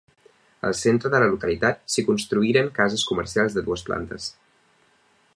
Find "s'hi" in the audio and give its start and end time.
1.95-2.03